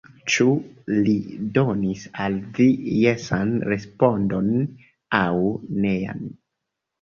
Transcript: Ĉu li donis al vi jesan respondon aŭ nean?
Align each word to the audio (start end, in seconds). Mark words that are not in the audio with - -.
Ĉu 0.33 0.45
li 1.07 1.11
donis 1.57 2.05
al 2.23 2.37
vi 2.55 2.67
jesan 3.03 3.53
respondon 3.75 4.49
aŭ 5.21 5.31
nean? 5.85 6.27